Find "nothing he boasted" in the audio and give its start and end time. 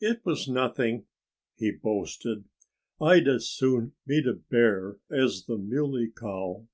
0.48-2.44